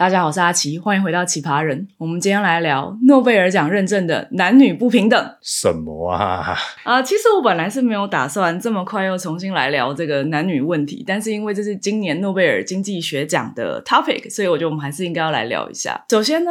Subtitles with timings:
[0.00, 1.86] 大家好，我是阿奇，欢迎回到奇葩人。
[1.98, 6.56] 我们今天来聊诺贝尔奖认证的男女不平等什么啊？
[6.84, 7.02] 啊！
[7.02, 16.02] 其实我本来是没有打算这么快又重新来聊这个男女问题，但是因为这是今年诺贝尔经济学奖的 topic，所以我觉得我们还是应该要来聊一下。
[16.08, 16.50] 首先呢，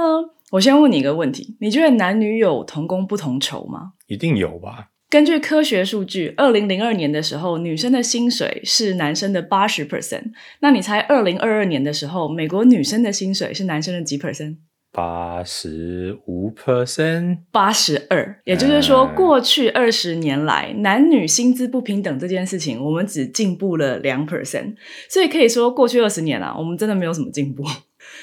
[0.52, 3.94] 我先问你一个问题：你觉得男女有同工不同酬吗？
[4.06, 4.90] 一定有吧？
[5.10, 10.26] 根据科学数据，二零零二年的时候，女生的薪水是男生的八十 percent。
[10.60, 14.58] 那你猜二零二二年的时候，美国女生的薪水是男生的几 percent？
[14.92, 18.40] 八十五 percent，八十二。
[18.46, 24.76] 也就是说，过去二十年来，男女薪资不平等这件事情，我们只进步了两 percent。
[25.10, 27.64] 所以可以说，过去二十年啊，我们真的没有什么进步。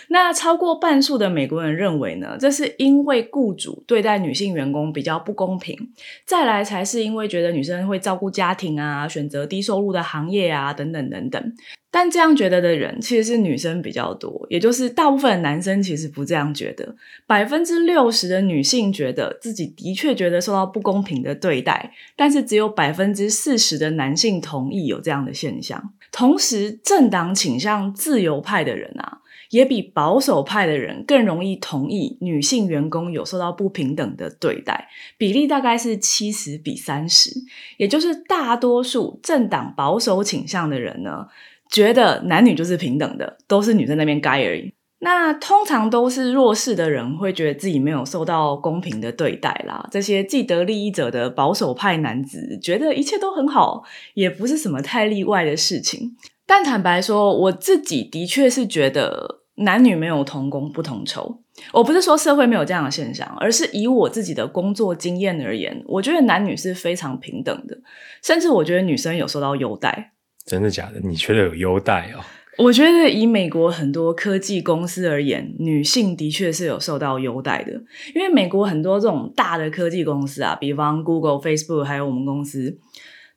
[0.09, 5.77] 那超过半数的美国人认为呢，这是因为雇主对待女性员工比较不公平。
[6.25, 11.53] 再来才是因为觉得女生会照顾家庭啊，选择低收入的行业啊，等等等等。
[11.89, 16.95] 但这样觉得的人其实是女生比较多，也就是大部分的男生其实不这样觉得。
[17.27, 25.95] 百分之六十的女性觉得自己的确觉得受到不公平的对待，但是只有百分之四十的男性同意有这样的现象。
[26.13, 29.21] 同时，政党倾向自由派的人啊。
[29.51, 37.31] 也比保守派的人更容易同意女性员工有受到不平等的对待，比例大概是七十比三十，
[37.77, 41.27] 也就是大多数政党保守倾向的人呢，
[41.71, 44.73] 觉得男女就是平等的，都是女生那边该而已。
[44.99, 49.87] 那通常都是弱势的人会觉得自己没有受到公平的对待啦。
[49.91, 56.17] 这些既得利益者的保守派男子觉得一切都很好，也不是什么太例外的事情。
[56.47, 61.43] 但坦白说，我自己的确是觉得男女没有同工不同酬。
[61.73, 67.77] 我不是说社会没有这样的现象，而是以我自己的工作经验而言，我觉得男女是非常平等的，
[68.23, 70.13] 甚至我觉得女生有受到优待。
[70.45, 71.01] 真的假的？
[71.01, 72.21] 你觉得有优待哦？
[72.59, 77.73] 我觉得以美国很多科技公司而言，女性的确是有受到优待的，
[78.15, 82.79] 因为美国很多这种大的科技公司啊，比方 Google、Facebook，还有我们公司。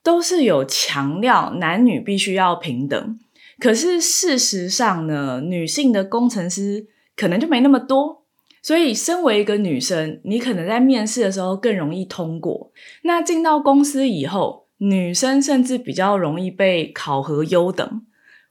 [0.03, 3.19] 都是有强调男女必须要平等，
[3.59, 8.23] 可是事实上呢，女性的工程师可能就没那么多，
[8.63, 12.71] 所以身为一个女生，你可能在面试的时候更容易通过。
[13.03, 18.01] 那进到公司以后，女生甚至比较容易被考核优等，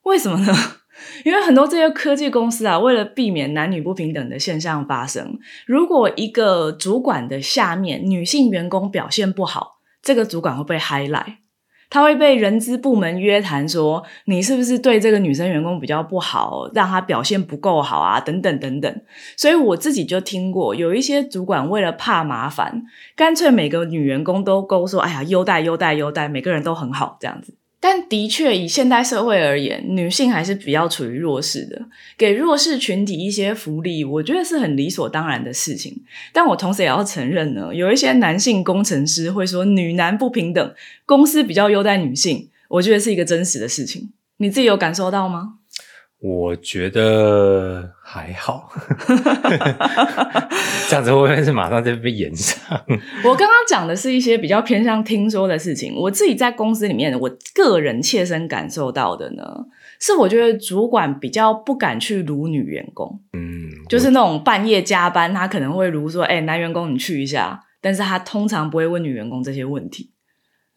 [0.03, 0.53] 为什么呢？
[1.25, 9.78] 因为很多这些科技公司啊，为了避免男女不平等的现象发生，如果一个主管的下面女性员工表现不好。
[10.09, 11.35] 这个主管会被 highlight，
[11.91, 19.01] 他会被人资部门约谈，说你是不是对这个女生员工比较不好，让她表现不够好啊，等等等等。
[19.37, 27.58] 所以我自己就听过，有一些主管为了怕麻烦，干脆每个女员工都勾说：“哎呀，优待优待优待，每个人都很好。”这样子。
[27.81, 31.81] 但的确，以现代社会而言，女性还是比较处于弱势的。
[32.17, 36.03] 给弱势群体一些福利，我觉得是很理所当然的事情。
[36.33, 40.75] 但我同时也要承认呢，有一些男性工程师会说女男不平等，
[41.07, 44.11] 公司比较优待女性，我觉得是一个真实的事情。
[44.39, 45.58] 你自己有感受到吗？
[46.21, 48.69] 我觉得还好，
[50.89, 52.69] 这样子会不会是马上就被延上？
[53.25, 59.45] 我刚刚讲的是一些比较偏向听说的事情，我自己在公司里面，我个人切身感受到的呢，
[60.01, 70.11] 是我觉得主管比较不敢去撸女员工，嗯，就是那种半夜加班，他可能会撸说，哎，男员工你去一下，但是他通常不会问女员工这些问题。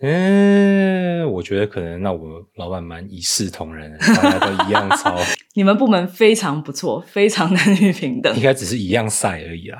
[0.02, 5.16] 嗯，我觉得可能那我老板蛮一视同仁，大家都一样操。
[5.54, 9.80] 你们部门非常不错，非常男女 平等，应该只是一样晒而已啦。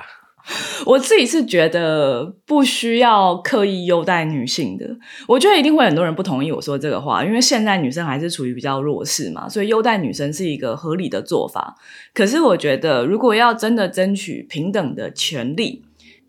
[0.86, 4.84] 我自己是觉得不需要刻意优待女性的。
[5.28, 11.76] 我觉得一定会很多人不同意我说这个话，因为现在女生还是处于比较弱势嘛，所以优待女生是一个合理的做法。
[12.12, 15.84] 可是我觉得，如果要真的争取平等的权利，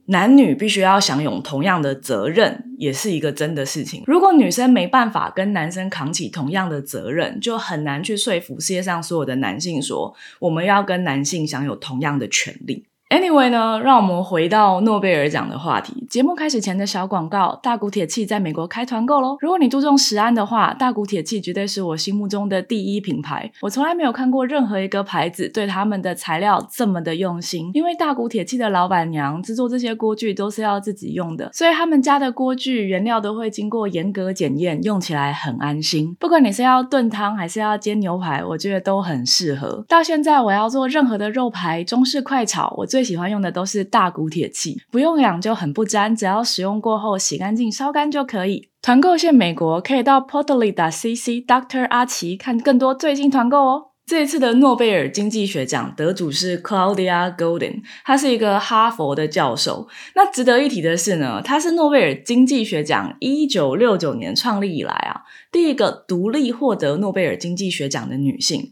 [0.07, 4.03] 男女必须要享有同样的责任，也是一个真的事情。
[4.05, 12.85] 如果女生没办法跟男生扛起同样的责任，就很难去说服世界上所有的男性说，我们要跟男性享有同样的权利。
[13.13, 16.07] Anyway 呢，让我们回到诺贝尔奖的话题。
[16.09, 19.37] 节目开始前的小广告：大谷铁器在美国开团购喽！
[19.39, 23.51] 如果你注重食安的话，大谷铁器绝对是我心目中的第一品牌。
[23.61, 27.69] 我从来没有看过任何一个牌子对他们的材料这么的用心。
[27.75, 36.15] 因为大谷铁器的老板娘制作这些锅具都是要自己用的，所以他们家的锅具原料都会经过严格检验，用起来很安心。
[36.19, 39.85] 不管你是要炖汤还是要煎牛排，我觉得都很适合。
[39.87, 48.69] 到现在我要做任何的肉排、中式快炒，我最喜欢用的都是大骨铁器，不用养就很不粘，只要使用过后洗干净、烧干就可以。
[48.81, 50.73] 团购现美国，可以到 portly.
[50.73, 53.92] 打 cc Doctor 阿奇看更多最新团购哦。
[54.05, 59.87] 这一次的诺贝尔经济学奖得主是 Claudia Goldin，他是一个哈佛的教授。
[60.13, 65.21] 那值得一提的是呢，他是诺贝尔经济学奖一九六九年创立以来啊
[65.51, 68.71] 第一个独立获得诺贝尔经济学奖的女性。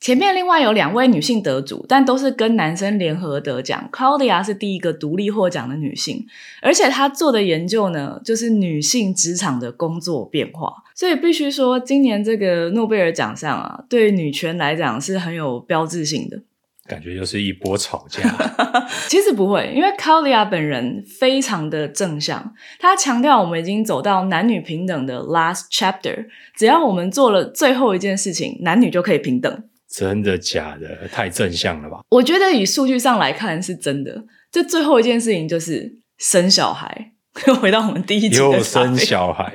[0.00, 3.88] 前面另外有两位女性得主，但都是跟男生联合得奖。
[3.92, 6.26] Claudia 是第一个独立获奖的女性，
[6.60, 10.74] 而且她做的研究呢，就是女性职场的工作变化。
[10.94, 16.42] 所以必须说，今年这个诺贝尔奖项啊，对女权来讲是很有标志性的。
[16.88, 18.20] 感觉又是一波吵架。
[19.08, 29.64] 其实不会，因为 Claudia 本人非常的正向，他强调我们已经走到男女平等的 last chapter，只要我们做了最后一件事情，男女就可以平等。
[29.88, 31.06] 真的假的？
[31.08, 32.00] 太正向了吧？
[32.10, 34.24] 我觉得以数据上来看是真的。
[34.50, 37.12] 这最后一件事情就是生小孩。
[37.46, 39.54] 又 回到我们第一集又生小孩。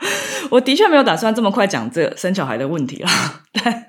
[0.50, 3.10] 我的确没有打算这么快讲这生小孩的问题啦，
[3.52, 3.86] 但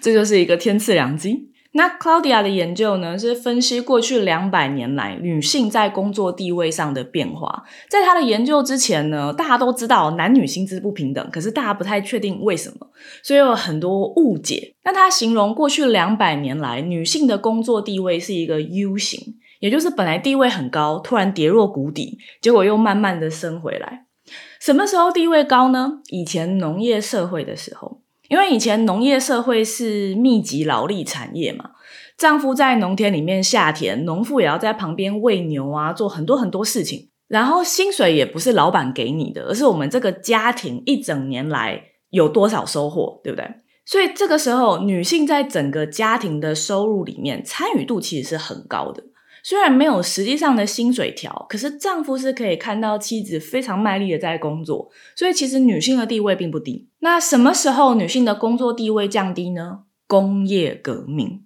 [0.00, 1.50] 这就是一个天赐良机。
[1.72, 7.62] 那 Claudia 的研究呢，是分析过去两百年来女性在工作地位上的变化。
[7.88, 12.88] 在她的研究之前呢，大家都知道男女薪资不平等，可是大家不太确定为什么，
[13.22, 14.74] 所以有很多误解。
[14.82, 24.06] 那她形容过去两百年来女性的工作地位是一个 U 型，也就是本来地位很高，突然跌落谷底，结果又慢慢的升回来。
[24.60, 26.00] 什么时候地位高呢？
[26.10, 28.02] 以前农业社会的时候。
[28.28, 31.70] 因为以前农业社会是密集劳力产业嘛，
[32.16, 37.08] 丈夫在农田里面下田，农妇也要在旁边喂牛啊，做很多很多事情。
[37.26, 43.48] 然后薪水也不是老板给你的，而是我们这个家庭一整年来有多少收获，对不对？
[43.84, 49.02] 所以这个时候，女性在整个家庭的收入里面参与度其实是很高的。
[49.42, 56.88] 虽然没有实际上的薪水条，可是丈夫是可以看到妻子非常卖力的在工作，所以其实女性的地位并不低。
[57.00, 59.80] 那什么时候女性的工作地位降低呢？
[60.06, 61.44] 工业革命，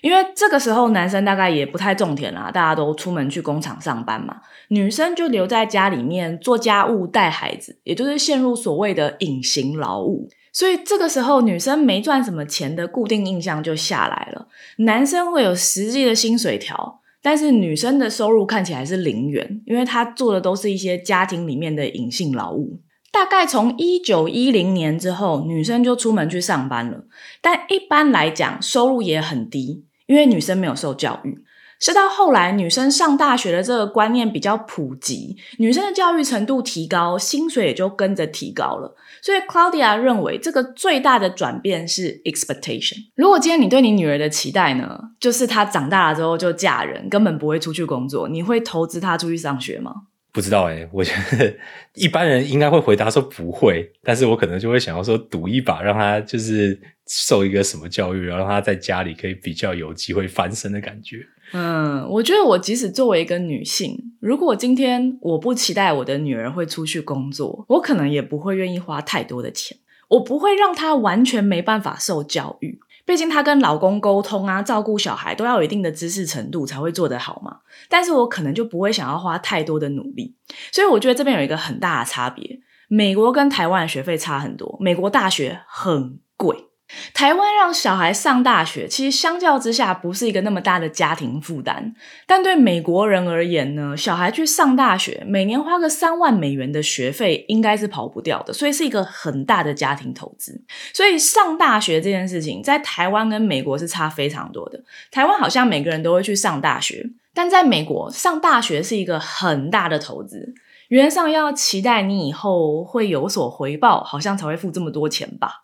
[0.00, 4.36] 因为这个时候男生大概也不太种田啦，大家都出门去工厂上班嘛，
[4.68, 10.28] 女生就留在家里面做家务、带孩子，也就是陷入所谓的隐形劳务。
[10.52, 14.46] 所以这个时候女生没赚什么钱的固定印象就下来了，
[14.76, 17.00] 男生会有实际的薪水条。
[17.24, 22.82] 但是女生的收入看起来是零元，因为她做的都是一些家庭里面的隐性劳务。
[23.10, 27.04] 大概从一九一零年之后，女生就出门去上班了。
[27.40, 31.42] 但一般来讲，收入也很低，因为女生没有受教育。
[31.80, 38.94] 是到后来，女生上大学的这个观念比较普及，女生的教育程度提高，薪水也就跟着提高了。
[39.24, 42.96] 所以，Claudia 认为这个最大的转变是 expectation。
[43.16, 49.94] 如果今天你对你女儿的期待呢，就是她长大了之后就嫁人，根本不会出去工作，你会投资她出去上学吗？
[50.30, 51.56] 不知道哎，我觉得
[51.96, 56.78] 一般人应该会回答说不会，但是我可能就会想要说赌一把，让她就是
[57.08, 61.24] 受一个什么教育，然后让她在家里可以比较有机会翻身的感觉。
[61.56, 69.78] 嗯，我觉得我即使作为一个女性，如果今天我不期待我的女儿会出去工作，我可能也不会愿意花太多的钱，
[70.08, 72.80] 我不会让她完全没办法受教育。
[73.06, 77.58] 毕竟她跟老公沟通啊，照顾小孩都要有一定的知识程度才会做得好嘛。
[77.88, 80.34] 但是我可能就不会想要花太多的努力，
[80.72, 82.58] 所以我觉得这边有一个很大的差别：
[82.88, 86.64] 美国跟台湾的学费差很多，美国大学很贵。
[87.12, 91.94] 台湾让小孩上大学，其实相较之下不是一个那么大的家庭负担，
[92.26, 100.62] 但对美国人而言呢，小孩去上大学，每年花个三万美元的学费，应该是跑不掉的，所以是一个很大的家庭投资。
[100.92, 104.82] 所以上大学这件事情，在台湾跟美国是差非常多的。
[105.10, 110.54] 台湾好像每个人都会去上大学，但在美国上大学是一个很大的投资，
[110.88, 115.63] 原上要期待你以后会有所回报，好像才会付这么多钱吧。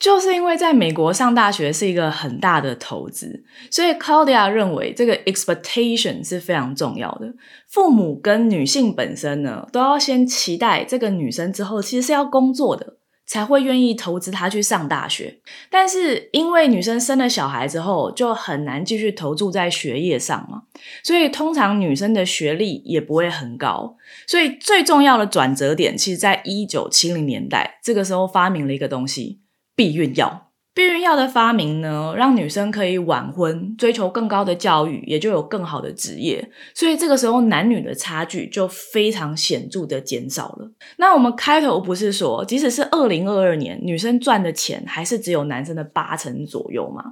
[0.00, 7.34] 就是因为在美国上大学是一个很大的投资，所以 Claudia 认为这个 expectation 是非常重要的。
[7.68, 15.40] 父母跟女性本身呢，都要先期待这个女生之后其实是要工作的，才会愿意投资她去上大学。
[15.70, 20.62] 但是因为女生生了小孩之后，就很难继续投注在学业上嘛，
[21.04, 23.98] 所以通常女生的学历也不会很高。
[24.26, 29.42] 所以最重要的转折点，其实在一九七零年代，这个时候发明了一个东西。
[29.80, 36.50] 避孕药，避孕药的发明呢，让女生可以晚婚，追求更高的教育，也就有更好的职业。
[36.74, 40.70] 所以这个时候，男女的差距就非常显著的减少了。
[40.98, 47.02] 那我们开头不是说，即使是二零二二年，女生赚的钱还是只有男生的八成左右吗？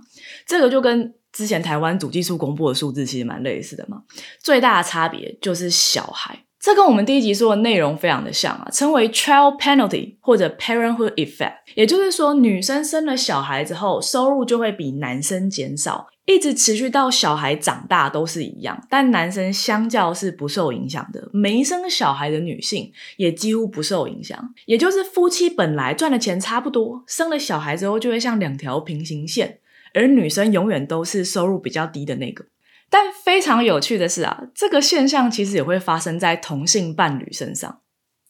[0.46, 4.02] 这个就跟之前台湾主计处公布的数字其实蛮类似的嘛。
[4.42, 6.44] 最大的差别就是小孩。
[6.60, 21.28] 这跟我们第一集说的内容非常的像啊，称为 child penalty 或者 parenthood effect，也就是说，女生生了小孩之后，收入就会比男生减少，一直持续到小孩长大都是一样，但男生相较是不受影响的。
[21.32, 29.60] 没生小孩的女性也几乎不受影响，也就是夫妻本来赚的钱差不多，生了小孩之后就会像两条平行线，
[29.94, 32.44] 而女生永远都是收入比较低的那个。
[32.90, 37.80] 但非常有趣的是啊，这个现象其实也会发生在同性伴侣身上。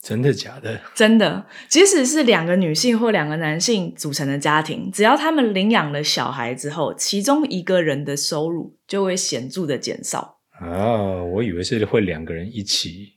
[0.01, 0.79] 真的假的？
[0.95, 10.39] 真的，即使是两个女性或两个男性组成的家庭，只要他们领养了小孩之后，其中一个人的收入就会显著的减少。
[10.51, 13.15] 啊，我以为是会两个人一起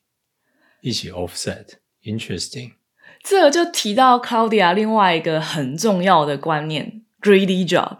[0.80, 1.66] 一起 offset。
[2.02, 2.72] Interesting。
[3.22, 7.98] 这就提到 Claudia 另外一个很重要的观念：greedy job，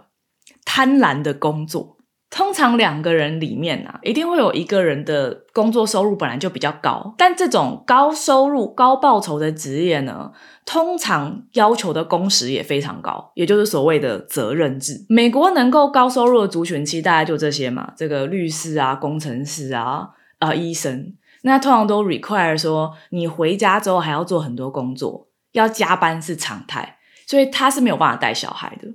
[0.64, 1.98] 贪婪的工作。
[2.34, 10.32] 通常两个人里面啊，一定会有一个人的工作收入本来就比较高，但这种高收入、高报酬的职业呢，
[10.64, 15.04] 通常要求的工时也非常高，也就是所谓的责任制。
[15.10, 20.08] 美国能够高收入的族群其实大概就这些嘛，这个律师啊、工程师啊、
[20.38, 21.12] 啊医生，
[21.42, 26.96] 那通常都 require 说你回家之后还要做很多工作，要加班是常态，
[27.26, 28.88] 所以他是没有办法带小孩的。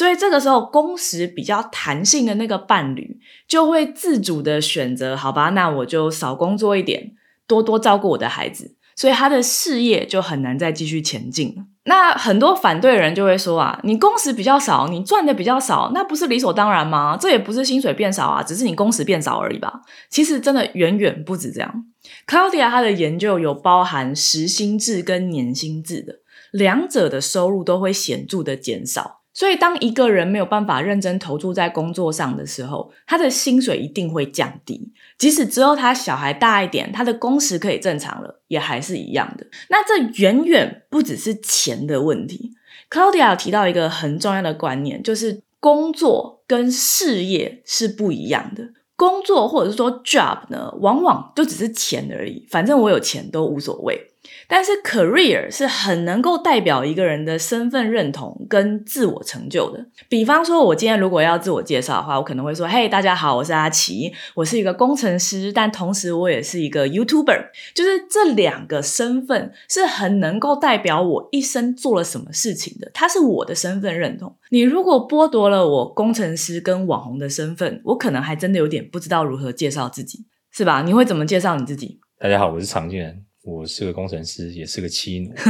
[0.00, 7.12] 所以这个时候，工时比较弹性的那个伴侣就会自主的选择，好吧，那我就少工作一点，
[7.46, 11.64] 多多照顾我的孩子，所以他的事业就很难再继续前进了。
[11.84, 17.18] 那很多反对人就会说啊，你工时比较少，你赚的比较少，那不是理所当然吗？
[17.20, 19.82] 这也不是薪水变少啊，只是你工时变少而已吧。
[20.08, 21.84] 其实真的远远不止这样。
[22.26, 26.20] Claudia 她的研究有包含时薪制跟年薪制的，
[26.52, 29.19] 两者的收入都会显著的减少。
[29.32, 34.92] 所以，当一个人没有办法认真投注在工作上的时候，他的薪水一定会降低。
[35.16, 39.46] 即使之后他小孩大一点，他的工时可以正常了，也还是一样的。
[39.68, 42.52] 那这远远不只是钱的问题。
[42.90, 48.70] Claudia 提到一个很重要的观念，就是工作跟事业是不一样的。
[48.96, 54.09] 工作或者是说 job 呢，往往就只是钱而已，反正我有钱都无所谓。
[54.50, 59.86] 但是，career 是很能够代表一个人的身份认同跟自我成就的。
[60.08, 74.36] 比方说，我今天如果要自我介绍的话，我可能会说：“嘿，大家好，我是阿奇，我是一个工程师，但同时我也是一个 YouTuber。”就是这两个身份是很能够代表我一生做了什么事情的，它是我的身份认同。
[74.50, 80.82] 你如果剥夺了我工程师跟网红的身份，我可能还真的有点不知道如何介绍自己，是吧？
[80.82, 82.00] 你会怎么介绍你自己？
[82.18, 83.29] 大家好，我是常见人。
[83.42, 85.32] 我是个工程师，也是个妻奴。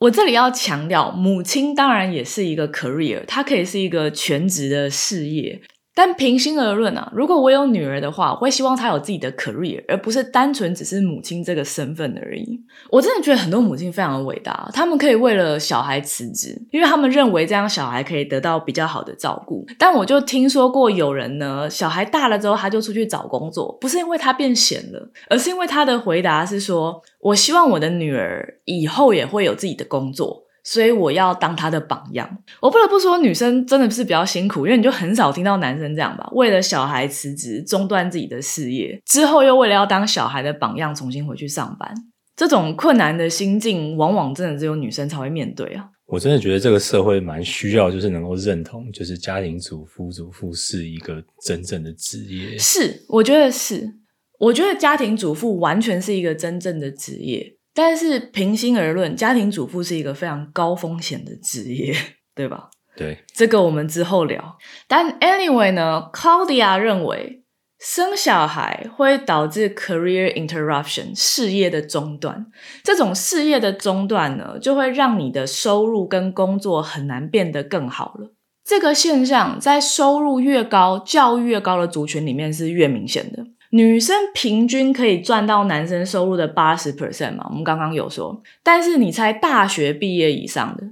[0.00, 5.62] 我这里要强调，母亲当然也是一个 career，它可以是一个全职的事业。
[5.94, 12.58] 但平心而论啊，如果我有女儿的话，我会希望她有自己的 career，而不是单纯只是母亲这个身份而已。
[12.90, 19.66] 我真的觉得很多母亲非常的伟大，他们可以为了小孩辞职，因为他们认为这样小孩可以得到比较好的照顾。
[19.78, 32.38] 但我就听说过有人呢，小孩大了之后他就出去找工作，不是因为他变闲了，而是因为他的回答是说：“我希望我的女儿以后也会有自己的工作。”所以我要当他的榜样。
[32.60, 41.92] 我不得不说，女生真的是比较辛苦，因为你就很少听到男生这样吧，为了小孩辞职，中断自己的事业，之后又为了要当小孩的榜样，重新回去上班。
[42.34, 45.84] 这种困难的心境，往往真的只有女生才会面对啊。
[46.06, 52.58] 我真的觉得这个社会蛮需要，就是能够认同，就是家庭主妇、主妇是一个真正的职业。
[52.58, 53.94] 是，我觉得是，
[54.38, 57.56] 我觉得家庭主妇完全是一个真正的职业。
[57.74, 61.94] 但是平心而论，家庭主妇是一个非常高风险的职业，
[62.34, 62.68] 对吧？
[62.94, 64.58] 对，这个我们之后聊。
[64.86, 67.42] 但 anyway 呢，Claudia 认为
[67.78, 72.46] 生小孩会导致 career interruption 事业的中断。
[72.84, 78.34] 这种事业的中断呢，就会让你的收入跟工作很难变得更好了。
[78.62, 83.46] 这个现象在收入越高、教育越高的族群里面是越明显的。
[83.74, 87.46] 女生平均可以赚到男生收入的八十 percent 嘛？
[87.48, 90.84] 我们刚刚有说，但是你猜大学毕业以上的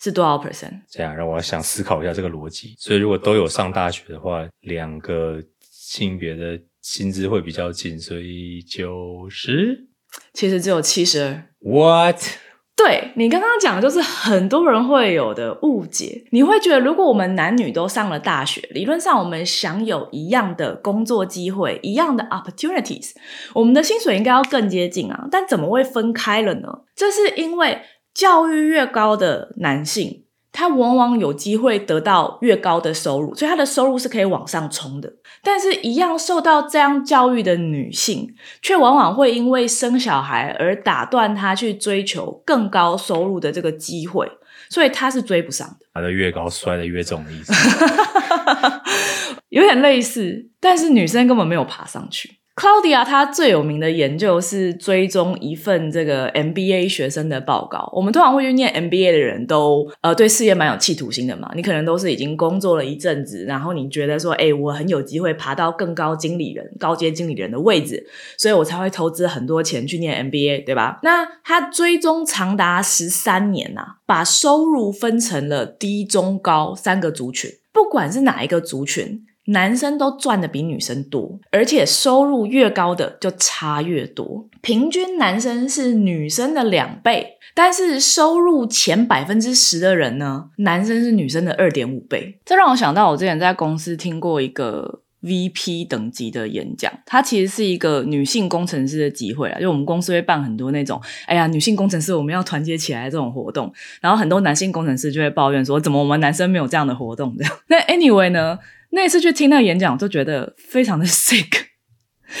[0.00, 0.80] 是多少 percent？
[0.88, 2.74] 这样让我想思考一下这个逻辑。
[2.76, 9.86] 所以如果都有上大学的话，两个性别的薪资会比较近，所以九十，
[10.32, 11.44] 其实只有七十二。
[11.60, 12.20] What？
[12.78, 23.10] 对你刚刚讲的就是很多人会有的误解，你会觉得如果我们男女都上了大学，理论上我们享有一样的工作机会，一样的 opportunities，
[23.52, 26.68] 我们的薪水应该要更接近啊，但怎么会分开了呢？
[26.94, 27.82] 这是因为
[28.14, 30.27] 教育越高的男性。
[30.58, 35.08] 她往往有机会得到越高的收入，所以她的收入是可以往上冲的。
[35.40, 44.28] 但是，一样受到这样教育的女性，却往往会因为生小孩而打断她去追求更高收入的这个机会，
[44.68, 45.86] 所以她是追不上的。
[45.92, 47.52] 爬得越高，摔得越重的意思。
[49.50, 52.37] 有点类似，但是女生根本没有爬上去。
[52.58, 57.88] Claudia 她最有名的研究是追踪一份这个 MBA 学生的报告。
[57.94, 61.48] 我们通常会去念 MBA 的人都呃对事业蛮有企图心的嘛。
[61.54, 68.04] 你可能都是已经工作了一阵子，然后你觉得说，哎，我很有机会爬到更高经理人、高阶经理人的位置，
[68.36, 70.98] 所以我才会投资很多钱去念 MBA，对吧？
[71.04, 79.24] 那他追踪长达十三年呐，把收入分成了低、中、高三个族群，不管是哪一个族群。
[79.48, 84.46] 男生都赚的比女生多，而且收入越高的就差越多。
[84.60, 92.38] 平均男生是女生的两倍，但是收入前百分之十的人呢，男生是女生的二点五倍。
[92.44, 99.58] 这让我想到，我之前在公司听过一个 VP 等级的演讲，它其实是一个女性工程师的机会啊。
[99.58, 107.34] 就我们公司会办很多那种，哎呀，女性工程师我们要团结起来这种活动，然后很多男性工程师就会抱怨说，怎么我们男生没有这样的活动？
[107.38, 107.52] 这样。
[107.68, 108.58] 那 Anyway 呢？
[108.90, 111.66] 那次去听那个演讲，我就觉得非常的 sick，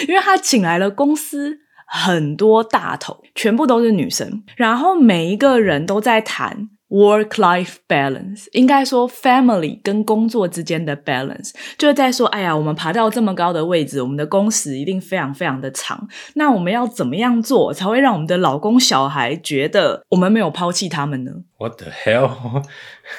[0.08, 22.64] 因为他请来了公司很多大头，全部都是女生，然后每一个人都在谈 work-life balance，应该说 family 跟工作之间的 balance，就是在说，哎呀，我们爬到这么高的位置，我们的工时一定非常非常的长，那我们要怎么样做才会让我们的老公小孩觉得我们没有抛弃他们呢？What the hell?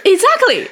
[0.03, 0.67] Exactly，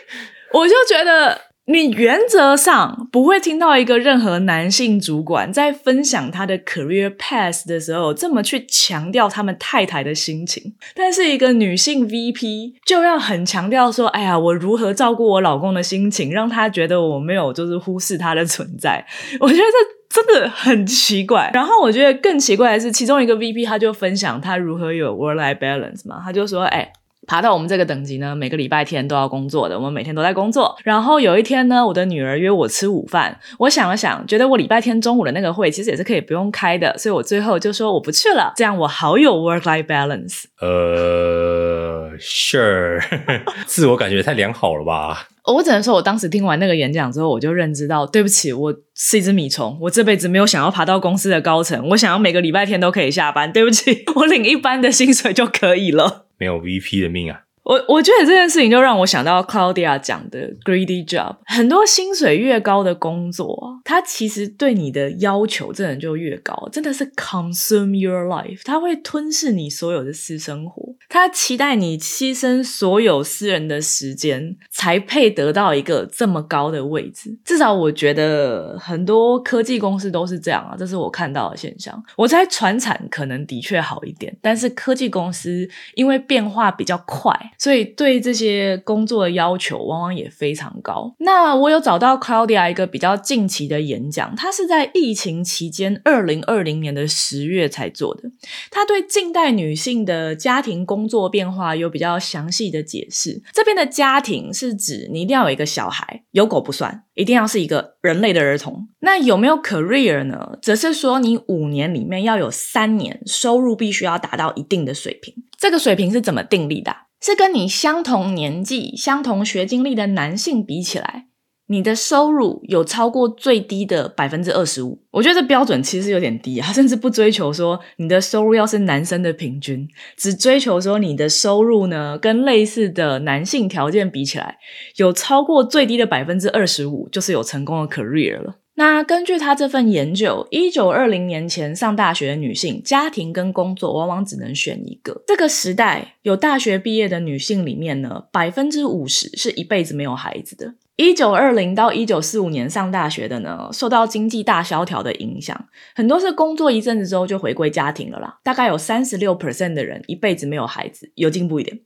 [0.54, 1.48] 我就觉得。
[1.70, 19.06] 你原则上不会听到一个任何男性主管在分享他的 career path 的时候这么去强调他们太太的心情，但是一个女性 VP 就要很强调说：“哎呀，我如何照顾我老公的心情，让他觉得我没有就是忽视他的存在。”
[19.42, 21.52] 我觉得这真的很奇怪。
[21.54, 26.94] 然后我觉得更奇怪的是，其中一个 VP 他就分享他如何有 work-life balance 嘛，他就说：“哎。”
[27.28, 30.76] 爬到我们这个等级呢，每个礼拜天都要工作的，我们每天都在工作。
[30.84, 40.46] 然后有一天呢，我的女儿约我吃午饭，我想了想，觉得我礼拜天中午的那个会其实也是可以不用开的，所以我最后就说我不去了，这样我好有 work-life balance。
[40.62, 43.04] 呃，sure，
[43.68, 45.28] 自我感觉太良好了吧？
[45.44, 53.52] 我只能说，我当时听完那个演讲之后，我就认知到，对不起，我是一只米虫，我这辈子没有想要爬到公司的高层，我想要每个礼拜天都可以下班。
[53.52, 56.27] 对不起， 我领一般的薪水就可以了。
[56.38, 57.47] 没有 VP 的命啊！
[57.68, 77.38] 我我觉得这件事情就让我想到 Claudia 讲的 greedy job，很多薪水越高的工作，它其实对你的要求真的就越高，真的是 consume your life，它会吞噬你所有的私生活，它期待你牺牲所有私人的时间，才配得到一个这么高的位置。
[77.44, 82.02] 至少我觉得很多科技公司都是这样啊，这是我看到的现象。
[82.16, 87.38] 我猜船产可能的确好一点，但是科技公司因为变化比较快。
[87.58, 91.16] 所以对这些工作的要求往往也非常高。
[91.20, 98.24] 那我有找到 Claudia 一个比较近期的演讲，他是在疫情期间，二零二零年的十月才做的。
[98.70, 103.42] 他对近代女性的家庭工作变化有比较详细的解释。
[103.54, 108.88] 这边的家庭是指你一定要有一个小孩，有狗不算，一定要是一个人类的儿童。
[109.00, 110.58] 那有没有 career 呢？
[110.62, 115.34] 则是说你五年里面要有三年收入必须要达到一定的水平。
[115.58, 116.96] 这个水平是怎么定立的？
[117.22, 121.26] 是跟你相同年纪、相同学经历的男性比起来，
[121.68, 125.04] 你的收入有超过最低的百分之二十五。
[125.12, 134.58] 我觉得这标准其实有点低，啊 甚至不追求说你的收入要是男生的平均，只追求说你的收入呢跟类似的男性条件比起来，
[134.98, 138.60] 有超过最低的百分之二十五，就是有成功的 career 了。
[138.80, 145.24] 那根据他这份研究，一九二零年前上大学的女性，家庭跟工作往往只能选一个。
[145.26, 150.76] 这个时代有大学毕业的女性里面呢，百分之五十是一辈子没有孩子的。
[150.96, 158.38] 一九二零到一九四五年上大学的呢，受到经济大萧条的影响，很多是工作一阵子之后就回归家庭了啦。
[158.44, 161.80] 大概有三十六 percent 的人一辈子没有孩子，有进步一点。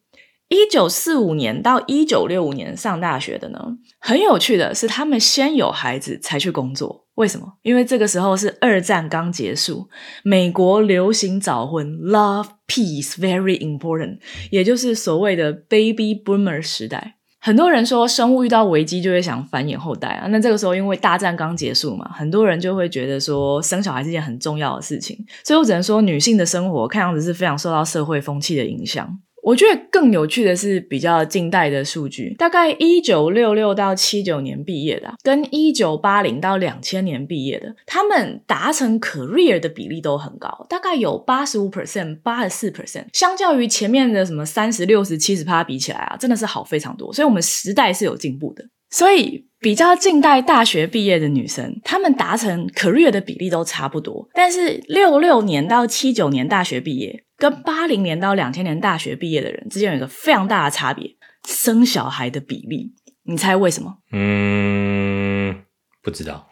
[0.51, 3.57] 一九四五年到一九六五年上大学的呢，
[3.99, 7.05] 很有趣的是，他们先有孩子才去工作。
[7.15, 7.53] 为什么？
[7.61, 9.87] 因为这个时候是二战刚结束，
[10.23, 14.17] 美国流行早婚，love peace very important，
[14.49, 17.15] 也就是所谓的 baby boomer 时代。
[17.39, 20.27] 很多人说，生物遇到危机就会想繁衍后代啊。
[20.27, 25.17] 那这个时候，因为大战刚结束嘛，很多人就会觉得说，生小孩是件很重要的事情。
[25.45, 29.17] 所以我只能说，女性的生活看样子是非常受到社会风气的影响。
[29.41, 47.11] 我觉得更有趣的是比较近代的数据，大概一九六六到七九年毕业的，跟一九八零到两千年毕业的，他们达成 career 的比例都很高，大概有八十五 percent、八十四 percent，相较于前面的什么三十六十七十趴比起来啊，真的是好非常多。
[47.11, 48.63] 所以，我们时代是有进步的。
[48.89, 57.23] 所以，比较近代大学毕业的女生，她们达成 career 的比例都差不多，但是六六年到七九年大学毕业。
[57.41, 61.15] 跟八零年到两千年大学毕业的人之间有一个非常大的差别，
[61.47, 63.97] 生小孩的比例，你猜为什么？
[64.11, 65.63] 嗯，
[66.03, 66.47] 不知道。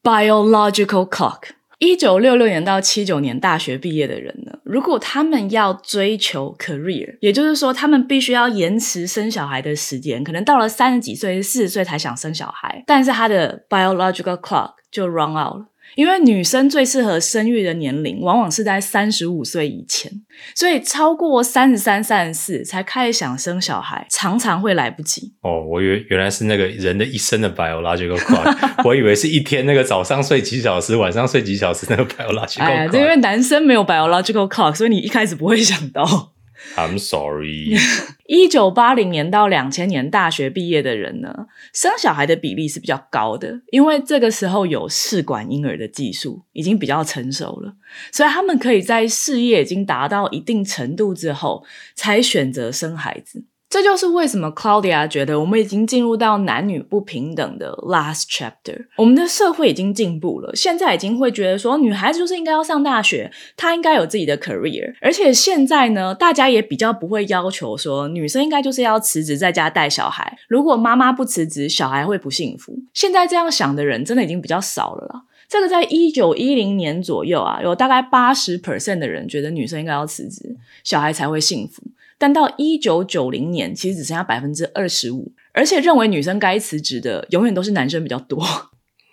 [0.00, 1.40] Biological clock，
[1.80, 15.66] 一九六六年到七九年大学毕业的人呢，如果他们要追求 career，也就是说，他们必须要延迟生小孩的时间，可能到了三十几岁、四十岁才想生小孩，但是他的 biological clock 就 run out 了。
[15.94, 20.10] 因为女生最适合生育的年龄往往是在三十五岁以前，
[20.54, 25.32] 所以超过三十三、三十四才开始想生小孩，常常会来不及。
[25.42, 32.62] 哦，我以为原来是那个人的一生的 biological clock， 我以为是一天那个早上睡几小时，晚上睡几小时那个 biological clock。
[32.62, 36.32] 哎，因为男生没有 biological clock，所以你一开始不会想到。
[36.76, 37.76] I'm sorry。
[38.26, 47.74] 一九八零年到两千年大学毕业的人呢，生小孩的比例是比较高的，因为这个时候有试管婴儿的技术已经比较成熟了，
[48.12, 53.44] 所以他们可以在事业已经达到一定程度之后，才选择生孩子。
[53.70, 58.86] 这就是为什么 Claudia 觉得我们已经进入到男女不平等的 last chapter。
[58.96, 64.94] 我们的社会已经进步了，现在已经会觉得说，女孩子就是应该要上大学，她应该有自己的 career。
[65.02, 70.38] 而且现在呢，大家也比较不会要求说，女生应该就是要辞职在家带小孩。
[70.48, 72.74] 如果妈妈不辞职，小孩会不幸福。
[72.94, 75.22] 现在这样想的人真的已经比较少了啦。
[75.46, 81.82] 这个在一九一零年左右啊，有大概八十 percent 的人觉得女生应该要辞职，小孩才会幸福。
[82.18, 88.44] 但到一九九零年，其实只剩下百分之二十五，而且认为女生该辞职的，永远都是男生比较多。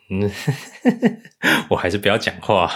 [0.09, 0.29] 嗯，
[1.69, 2.69] 我还是不要讲话。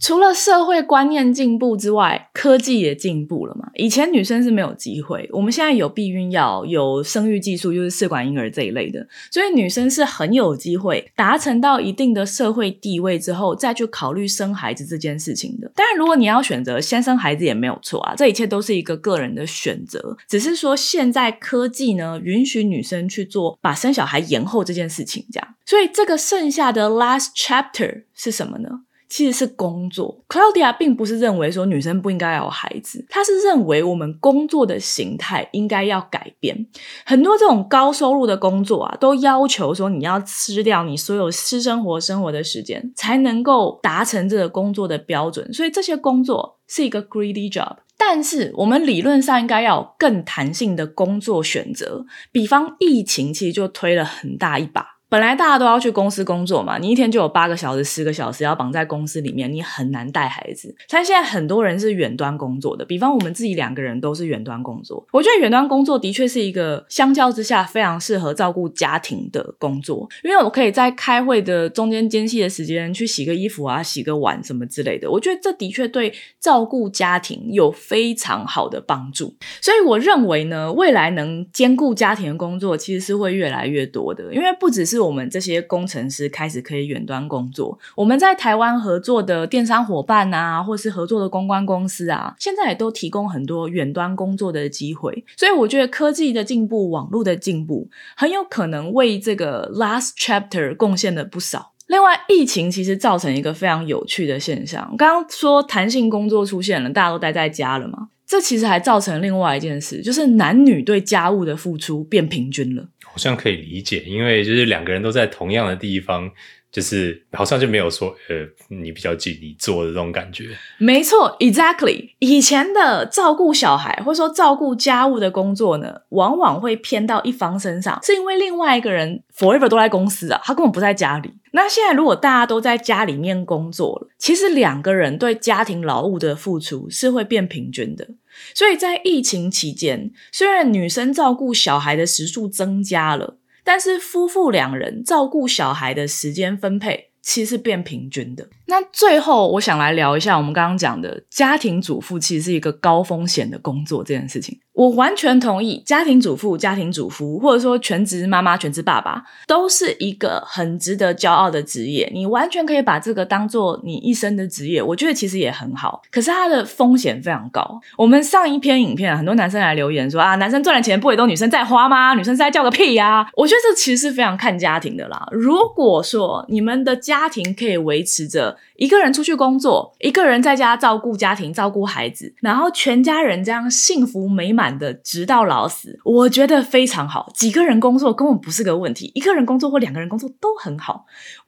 [0.00, 3.68] 除了社会观念进步之外，科技也进步了嘛？
[3.74, 15.70] 以前女生是没有机会，我们现在有避孕药、有生育技术，就是试管婴儿这一类的，所以女生是很有机会达成到一定的社会地位之后，再去考虑生孩子这件事情的。
[15.74, 20.16] 当然，如果你要选择先生孩子也没有错啊，这一切都是一个个人的选择。
[20.28, 25.54] 只是说现在科技呢，允许女生去做把生小孩延后这件事情，这样。
[25.66, 28.68] 所以这个剩下的 last chapter 是什么呢？
[29.08, 36.66] 其实是工作，Claudia 并不是认为说女生不应该有孩子，她是认为我们工作的形态应该要改变。
[37.06, 45.50] 很多这种高收入的工作啊，都要求说你要吃掉你所有私生活生活的时间，才能够达成这个工作的标准。
[45.52, 47.78] 所以这些工作是一个 greedy job。
[47.96, 54.97] 但是我们理论上应该要有更弹性的工作选择，比方疫情其实就推了很大一把。
[55.10, 60.74] 本来大家都要去公司工作嘛，你一天就有八个小时、十个小时要绑在公司里面，你很难带孩子。
[60.86, 65.06] 但现在很多人是远端工作的，比方我们自己两个人都是远端工作。
[65.10, 75.10] 我觉得远端工作的确是一个相较之下非常适合照顾家庭的工作，因为我可以在开会的中间间隙的时间去洗个衣服啊、洗个碗什么之类的。
[75.10, 79.34] 我觉得这的确对照顾家庭有非常好的帮助。
[79.62, 84.97] 所以我认为呢，未来能兼顾家庭的工作其实是会越来越多的，因为不只是。
[85.00, 95.24] 我们这些工程师开始可以远端工作，我们在台湾合作的电商伙伴啊，或是合作的公关公司啊，现在也都提供很多远端工作的机会。
[95.36, 101.72] 所以我觉得科技的进步、网络的进步，很有可能为这个 last chapter 贡献了不少。
[101.86, 104.94] 另外，疫情其实造成一个非常有趣的现象。
[104.98, 108.08] 刚刚说弹性工作出现了，大家都待在家了嘛？
[108.26, 112.86] 这其实还造成另外一件事，就是男女对家务的付出变平均了。
[113.10, 116.30] 好像可以理解，因为就是两个人都在同样的地方。
[116.70, 120.44] 就是好像就没有说，呃，你比较近，你做的这种感觉。
[120.76, 122.10] 没错，exactly。
[122.18, 131.32] 以前的照顾小孩或者说照顾家务的工作呢，往往会偏到一方身上，是因为另外一个人 forever 都在公司啊，他根本不在家里。
[131.52, 138.06] 那现在如果大家都在家里面工作了，其实两个人对家庭劳务的付出是会变平均的。
[138.54, 143.36] 所以在疫情期间，虽然女生照顾小孩的时数增加了。
[143.64, 148.48] 但是夫妇两人照顾小孩的时间分配其实是变平均的。
[148.64, 154.58] 那最后我想来聊一下我们刚刚讲的家庭主妇其实是一个高风险的工作这件事情。
[154.78, 162.08] 我完全同意，家庭主妇、家庭主夫，或者说全职妈妈、全职爸爸，都是一个很值得骄傲的职业。
[162.14, 166.00] 你完全可以把这个当做你一生的职业，我觉得其实也很好。
[166.12, 167.80] 可是它的风险非常高。
[167.96, 172.14] 我们上一篇影片，很多男生来留言说啊，男生赚的钱不也都女生在花吗？
[172.14, 173.28] 女生在叫个屁呀！
[173.34, 175.26] 我觉得这其实是非常看家庭的啦。
[175.32, 187.30] 如果说你们的家庭可以维持着一个人出去工作，一个人在家照顾家庭、照顾孩子，然后全家人这样幸福美满的直到老死，我觉得非常好。
[187.34, 191.06] 几个人工作根本不是个问题，一个人工作或两个人工作都很好。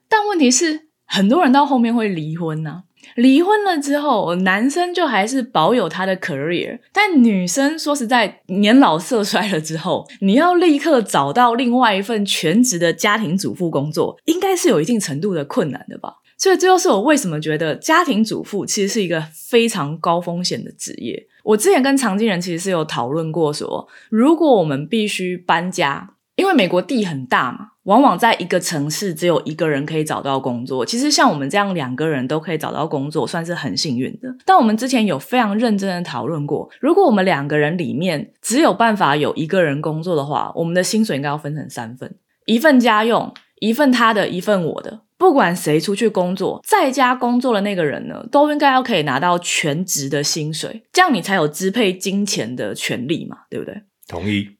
[0.08, 2.84] 但问题是，很多人到后面会离婚呢。
[3.16, 16.16] 离婚了之后，男生就还是保有他的 career，但女生说实在，年老色衰了之后，你要立刻找到另外一份全职的家庭主妇工作，应该是有一定程度的困难的吧。
[16.40, 21.28] 所以这就是我为什么觉得家庭主妇其实是一个非常高风险的职业。
[21.44, 30.86] 我之前跟常经人其实是有讨论过，说如果我们必须搬家，因为美国地很大嘛，往往在一个城市只有一个人可以找到工作。
[30.86, 34.34] 其实像我们这样两个人都可以找到工作，算是很幸运的。
[34.46, 42.14] 但我们之前有非常认真的讨论过，如果我们两个人里面只有办法有一个人工作的话，我们的薪水应该要分成三份：
[42.46, 45.02] 一份家用，一份他的，一份我的。
[45.16, 53.82] 不管谁出去工作，在家工作的那个人呢，都应该要可以拿到全职的薪水，这样你才有支配金钱的权利嘛，对不对？
[54.08, 54.56] 同意。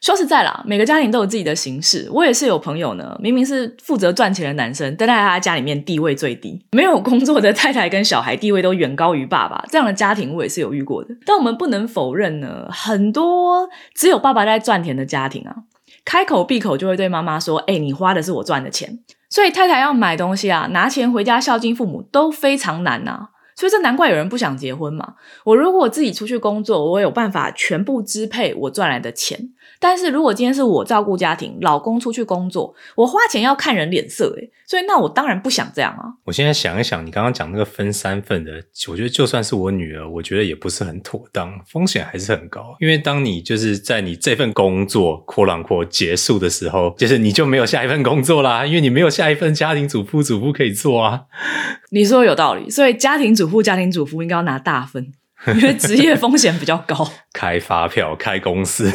[0.00, 2.08] 说实在啦，每个家庭都有自己的形式。
[2.10, 9.64] 我也是有朋友呢，明明是负责赚钱的男生，但在他家里面地位最低，没有工作的太太跟小孩地位都远高于爸爸。
[9.68, 11.16] 这样的家庭我也是有遇过的。
[11.24, 15.54] 但我们不能否认呢，很多只有爸爸在赚钱的家庭啊，
[16.04, 18.98] 开口闭口就会对妈妈说：“哎，你花的是我赚的钱。”
[19.30, 23.28] 所以太太要买东西啊，拿钱回家孝敬父母都非常难呐。
[23.62, 25.14] 所以这难怪有人不想结婚嘛。
[25.44, 29.38] 我如果自己出去工作，我有办法全部支配我赚来的钱。
[29.78, 36.02] 但是如果今天是我照顾家庭，老公出去工作，我花钱要看人脸色，诶所以那我当然不想这样啊。
[36.24, 38.52] 我现在想一想，你刚刚讲那个分三份的，
[38.88, 42.76] 我觉得就算是我女儿，我觉得也不是很妥当，风险还是很高。
[42.80, 51.26] 因为当你就是在你这份工作扩浪扩结束的时候，就是你就没有下一份工作啦，因为你没有下一份家庭主妇主妇可以做啊。
[51.92, 55.12] 你说有道理，所以家庭主妇家庭主妇应该要拿大分。
[55.56, 58.88] 因为职业风险比较高， 开发票、开公司，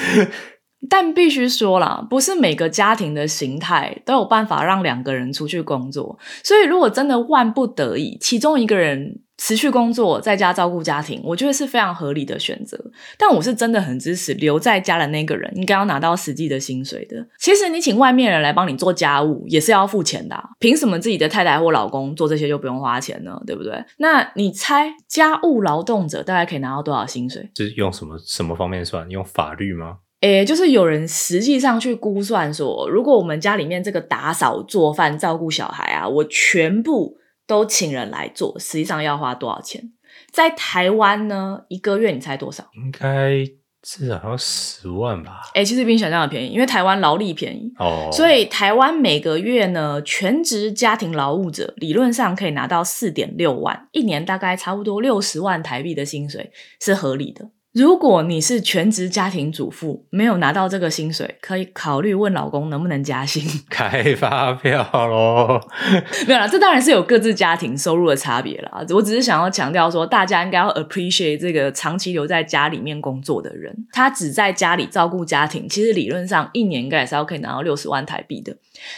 [0.88, 9.22] 但必须说啦，不是每个家庭的形态都有办法让两个人出去工作，所以如果真的万不得已，其中一个人。
[9.44, 12.78] 辞去工作，在家照顾家庭，我觉得是非常合理的选择。
[13.18, 17.16] 但我是真的很支持留在家的那个人应该要拿到实际的薪水的。
[17.40, 20.40] 其实你请外面人来帮你做家务，也是要付钱的。
[20.60, 23.36] 凭什么自己的太太或老公做这些就不用花钱呢？
[23.44, 23.84] 对不对？
[23.96, 27.50] 那你猜家务劳动者大概可以拿到多少薪水？
[27.56, 29.10] 是用什么什么方面算？
[29.10, 29.96] 用法律吗？
[30.20, 37.18] 诶，就是有人实际上去估算说，如果我们家里面这个打扫、做饭、照顾小孩啊，我全部。
[37.52, 39.92] 都请人来做，实际上要花多少钱？
[40.30, 42.64] 在台湾呢，一个月你猜多少？
[42.74, 43.44] 应该
[43.82, 45.42] 至少要十万吧？
[45.52, 57.50] 哎，其实比你想象的便宜，因为台湾劳力便宜哦，所以台湾每个月呢，全职家庭劳务者理论上可以拿到四点六万，一年大概差不多六十万台币的薪水是合理的。
[57.72, 65.58] 如果你是全职家庭主妇，没有拿到这个薪水，可以考虑问老公能不能加薪， 开发票喽。
[66.28, 68.84] 没有啦，这当然是有各自家庭收入的差别啦。
[68.90, 78.54] 我只是想要强调说，大家应该要 appreciate 这个长期留在家里面工作的人，他只在家里照顾家庭，其实理论上一年应该也是要可以拿到六十万台币的。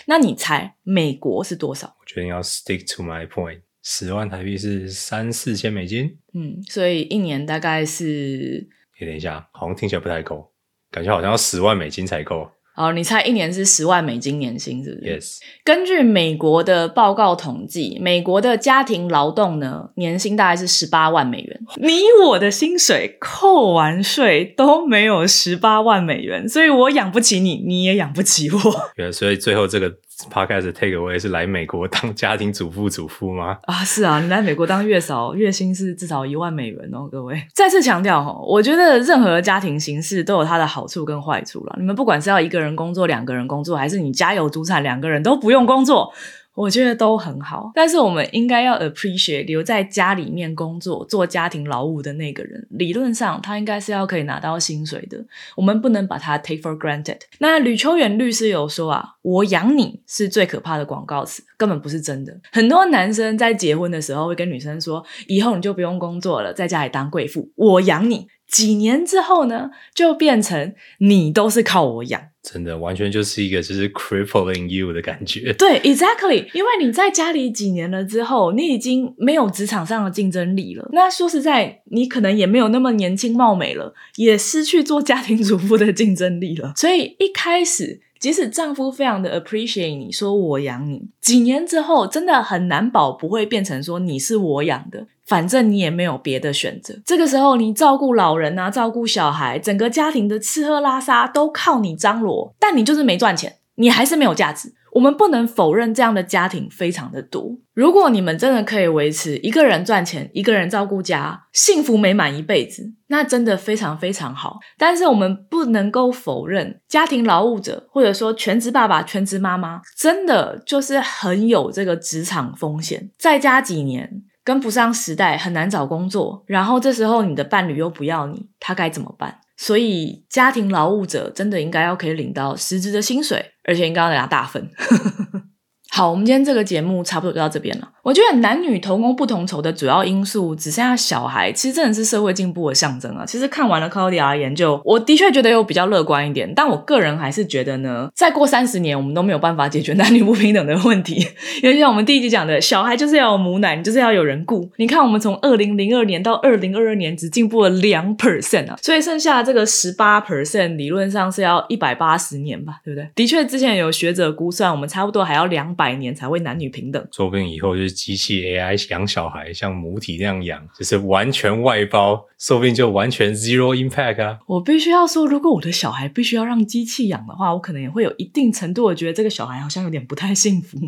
[0.07, 1.95] 那你猜美国是多少？
[2.01, 3.61] 我决定要 stick to my point。
[3.87, 8.67] 十万台币是三四千美金，嗯，所以一年大概是……
[8.99, 10.51] 哎，等一下，好像听起来不太够，
[10.91, 12.49] 感觉好像要十万美金才够。
[12.77, 15.39] 哦，你猜一年是十万美金年薪是不是？Yes。
[15.63, 21.61] 根据美国的报告统计，美国的家庭劳动呢，年薪大概是十八万美元。
[21.77, 28.59] 你我的薪水扣完税都没有十八万美元，所以我养不起你，你也养不起我。
[28.97, 29.95] 对，所以最后这个。
[30.31, 33.59] Podcast take 我也是来美国当 家庭主妇主妇吗？
[33.65, 37.43] 啊，是啊，你来美国当月嫂，月薪是至少一万美元哦，各位。
[37.53, 41.77] 再次强调哈，我觉得任何家庭形式都有它的好处跟坏处了。
[41.79, 46.13] 你们不管是要一个人工作、两个人工作，还是你家有主产，两个人都不用工作。
[46.55, 55.19] 我觉得都很好，但是我们应该要 appreciate 留在家里面工作、做家庭劳务的那个人，理论上他应该是要可以拿到薪水的。
[55.57, 57.19] 我们不能把他 take for granted。
[57.39, 62.33] 那吕秋远律师有说啊，“我养你”是最可怕的广告词，根本不是真的。
[62.53, 72.21] 很多男生在结婚的时候会跟女生说：“以后你就不用工作了，在家里当贵妇，我养你。”几年之后呢，就变成你都是靠我养。
[72.43, 75.53] 真的完全就是一个就是 crippling you 的感觉。
[75.55, 80.87] 对，exactly，因为你在家里几年了之后，你已经没有职场上的竞争力了。
[80.93, 86.75] 那说实在，你可能也没有那么年轻貌美了，也失去做家庭主妇的竞争力了。
[86.77, 88.03] 所以一开始。
[88.21, 96.95] 即使丈夫非常的 appreciate 你说我养你，几年之后真的很难保不会变成说你是我养的，反正你也没有别的选择。
[97.05, 104.75] 这个时候你照顾老人啊，照顾小孩，整个家庭的吃喝拉撒都靠你张罗，但你就是没赚钱，你还是没有价值。
[104.93, 107.51] 我们不能否认这样的家庭非常的多。
[107.73, 114.61] 如果你们真的可以维持一个人赚钱，一个人照顾家，幸福美满一辈子，那真的非常非常好。
[114.79, 123.11] 但是我们不能够否认，家庭劳务者或者说全职爸爸、全职妈妈，真的就是很有这个职场风险。
[123.19, 129.41] 在家几年跟不上时代，很难找工作，然后这时候你的伴侣又不要你，他该怎么办？
[129.57, 134.69] 所以，家庭劳务者真的应该要可以领到实质的薪水，而且应该要拿大份。
[135.97, 137.89] 好，我们今天这个节目差不多就到这边了。
[138.03, 143.25] 我觉得男女同工不同酬的主要因素只剩下小孩，其实真的是社会进步的象征啊。
[143.25, 146.53] 其实看完了 Claudia 的研究，我的确觉得有比较乐观一点。
[146.53, 151.25] 但我个人还是觉得呢，再过三十年，我们都没有办法解决男女不平等的问题。
[151.63, 154.69] 因为像我们第一集讲的，小孩就是要有母奶，你就是要有人顾。
[154.79, 163.09] 你看，我们从二零零二年到二零二二年，只进步了两 percent 啊，所以剩下这个十八 percent，理论上是要一百八十年吧，对不对？
[163.15, 165.84] 的确，之前有学者估算，我们差不多还要两百。
[165.85, 174.39] 百年才会男女平等，说不定以后就是机器 AI 养小孩，像母体那样养，就是完全外包，说不定就完全 zero impact 啊！
[174.47, 180.79] 我必须要说，如果我的小孩必须要让机器养的话，我可能也会有一定程度我觉得这个小孩好像有点不太幸福，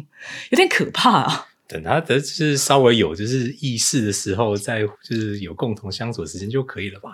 [0.50, 1.48] 有点可怕啊！
[1.68, 7.10] 等他的是稍微有就是意识的时候，再就是有共同相处的时间就可以了吧。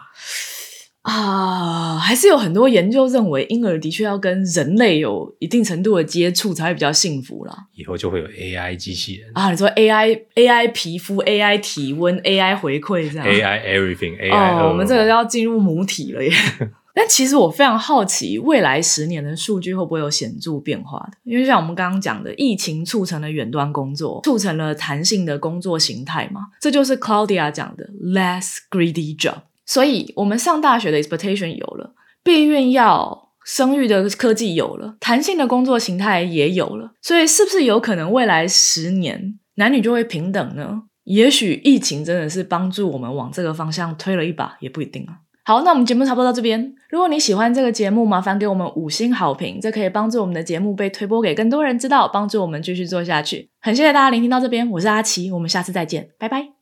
[1.02, 7.66] 啊，还是有很多研究认为，婴儿的确要跟人类有一定程度的接触，才会比较幸福啦。
[7.74, 16.30] 以后就会有 AI 机器人啊，你说 AI AI 皮肤、AI 体温、AI 回馈这样，AI everything，AI 哦，我们这个要进入母体了耶。
[16.94, 21.16] 但其实我非常好奇，未来十年的数据会不会有显著变化的？
[21.24, 29.38] 因为像我们刚刚讲的，疫情促成了远端工作，促成了弹性的工作形态嘛，这就是 Claudia 讲的 less greedy job。
[29.72, 36.92] 所以，我们上大学的 expectation 有了，避孕药、生育的科技有了，弹性的工作形态也有了。
[37.00, 40.82] 所以，是不是有可能未来十年男女就会平等呢？
[41.04, 45.16] 也许疫情真的是帮助我们往这个方向推了一把，也不一定啊。
[45.44, 46.74] 好，那我们节目差不多到这边。
[46.90, 53.48] 如果你喜欢这个节目，麻烦给我们五星好评，这可以帮助我们的节目被推播给更多人知道，帮助我们继续做下去。
[53.58, 56.61] 很谢谢大家聆听到这边，我是阿奇，我们下次再见，拜拜。